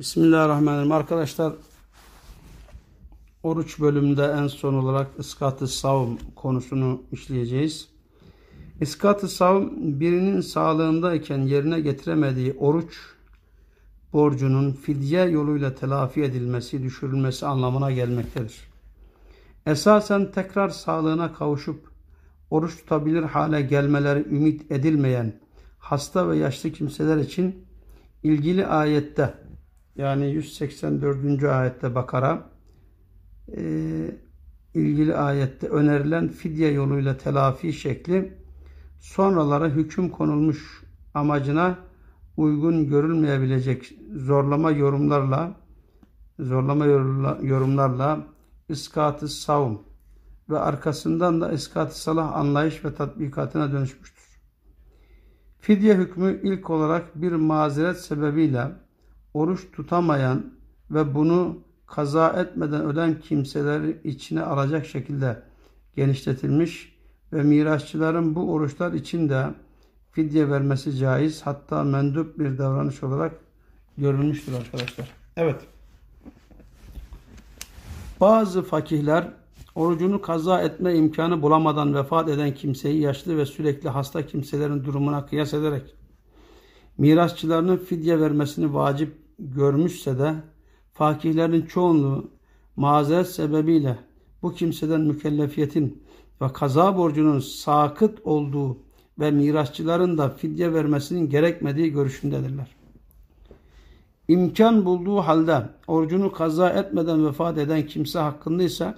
[0.00, 0.92] Bismillahirrahmanirrahim.
[0.92, 1.52] Arkadaşlar
[3.42, 7.88] oruç bölümünde en son olarak ıskat-ı savm konusunu işleyeceğiz.
[8.80, 12.98] Iskat-ı savm birinin sağlığındayken yerine getiremediği oruç
[14.12, 18.60] borcunun fidye yoluyla telafi edilmesi, düşürülmesi anlamına gelmektedir.
[19.66, 21.90] Esasen tekrar sağlığına kavuşup
[22.50, 25.32] oruç tutabilir hale gelmeleri ümit edilmeyen
[25.78, 27.64] hasta ve yaşlı kimseler için
[28.22, 29.49] ilgili ayette
[29.96, 31.44] yani 184.
[31.44, 32.50] ayette Bakara
[33.56, 33.62] e,
[34.74, 38.34] ilgili ayette önerilen fidye yoluyla telafi şekli
[39.00, 40.82] sonralara hüküm konulmuş
[41.14, 41.78] amacına
[42.36, 45.56] uygun görülmeyebilecek zorlama yorumlarla
[46.38, 46.86] zorlama
[47.42, 48.26] yorumlarla
[48.68, 49.76] iskat-ı savm
[50.50, 54.40] ve arkasından da iskat-ı salah anlayış ve tatbikatına dönüşmüştür.
[55.60, 58.72] Fidye hükmü ilk olarak bir mazeret sebebiyle
[59.34, 60.52] oruç tutamayan
[60.90, 65.42] ve bunu kaza etmeden ölen kimseleri içine alacak şekilde
[65.96, 66.96] genişletilmiş
[67.32, 69.46] ve mirasçıların bu oruçlar için de
[70.12, 73.32] fidye vermesi caiz hatta mendup bir davranış olarak
[73.98, 75.10] görülmüştür arkadaşlar.
[75.36, 75.60] Evet.
[78.20, 79.28] Bazı fakihler
[79.74, 85.54] orucunu kaza etme imkanı bulamadan vefat eden kimseyi yaşlı ve sürekli hasta kimselerin durumuna kıyas
[85.54, 85.94] ederek
[87.00, 90.34] mirasçılarının fidye vermesini vacip görmüşse de
[90.92, 92.30] fakihlerin çoğunluğu
[92.76, 93.98] mazeret sebebiyle
[94.42, 96.02] bu kimseden mükellefiyetin
[96.42, 98.78] ve kaza borcunun sakıt olduğu
[99.18, 102.76] ve mirasçıların da fidye vermesinin gerekmediği görüşündedirler.
[104.28, 108.94] İmkan bulduğu halde orucunu kaza etmeden vefat eden kimse hakkında ise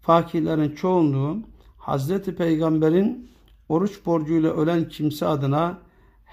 [0.00, 1.38] fakirlerin çoğunluğu
[1.78, 3.30] Hazreti Peygamber'in
[3.68, 5.78] oruç borcuyla ölen kimse adına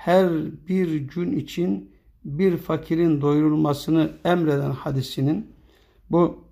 [0.06, 0.30] her
[0.68, 1.92] bir gün için
[2.26, 5.54] bir fakirin doyurulmasını emreden hadisinin
[6.12, 6.44] bu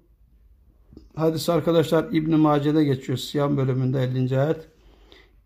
[1.15, 4.39] hadis arkadaşlar İbn Mace'de geçiyor Siyam bölümünde 50.
[4.39, 4.67] ayet.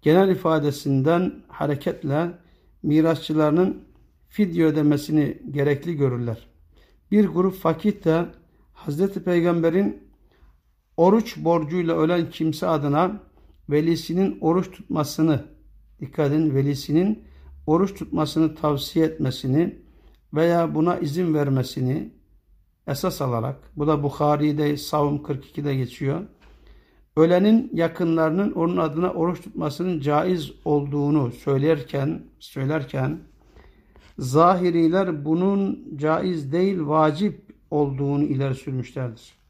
[0.01, 2.31] Genel ifadesinden hareketle
[2.83, 3.83] mirasçılarının
[4.27, 6.47] fidye ödemesini gerekli görürler.
[7.11, 8.25] Bir grup fakih de
[8.73, 10.03] Hazreti Peygamber'in
[10.97, 13.19] oruç borcuyla ölen kimse adına
[13.69, 15.45] velisinin oruç tutmasını
[15.99, 17.32] dikkat edin velisinin
[17.67, 19.75] oruç tutmasını tavsiye etmesini
[20.33, 22.11] veya buna izin vermesini
[22.87, 26.21] esas alarak bu da Bukhari'de Savun 42'de geçiyor.
[27.17, 33.19] Ölenin yakınlarının onun adına oruç tutmasının caiz olduğunu söylerken söylerken
[34.17, 39.42] zahiriler bunun caiz değil vacip olduğunu ileri sürmüşlerdir.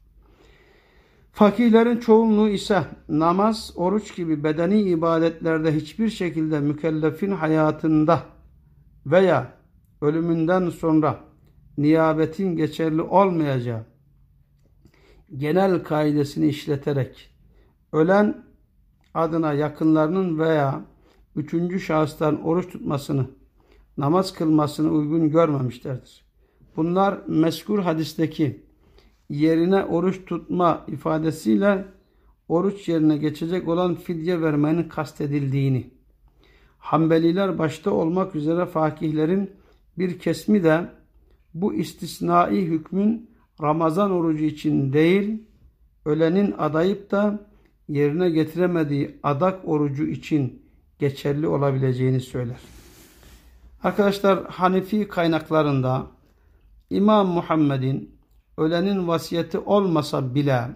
[1.34, 8.22] Fakihlerin çoğunluğu ise namaz, oruç gibi bedeni ibadetlerde hiçbir şekilde mükellefin hayatında
[9.06, 9.52] veya
[10.00, 11.20] ölümünden sonra
[11.78, 13.84] niyabetin geçerli olmayacağı
[15.36, 17.30] genel kaidesini işleterek
[17.92, 18.44] ölen
[19.14, 20.84] adına yakınlarının veya
[21.36, 23.26] üçüncü şahısların oruç tutmasını,
[23.98, 26.24] namaz kılmasını uygun görmemişlerdir.
[26.76, 28.63] Bunlar meskur hadisteki
[29.30, 31.84] yerine oruç tutma ifadesiyle
[32.48, 35.90] oruç yerine geçecek olan fidye vermenin kastedildiğini,
[36.78, 39.50] Hanbeliler başta olmak üzere fakihlerin
[39.98, 40.90] bir kesmi de
[41.54, 43.30] bu istisnai hükmün
[43.62, 45.42] Ramazan orucu için değil,
[46.04, 47.48] ölenin adayıp da
[47.88, 50.62] yerine getiremediği adak orucu için
[50.98, 52.60] geçerli olabileceğini söyler.
[53.82, 56.06] Arkadaşlar Hanefi kaynaklarında
[56.90, 58.13] İmam Muhammed'in
[58.58, 60.68] ölenin vasiyeti olmasa bile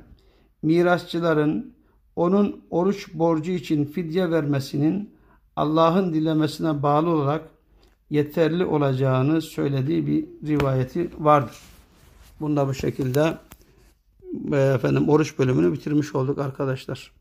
[0.62, 1.74] mirasçıların
[2.16, 5.14] onun oruç borcu için fidye vermesinin
[5.56, 7.48] Allah'ın dilemesine bağlı olarak
[8.10, 11.56] yeterli olacağını söylediği bir rivayeti vardır.
[12.40, 13.38] Bunda bu şekilde
[14.52, 17.12] efendim oruç bölümünü bitirmiş olduk arkadaşlar.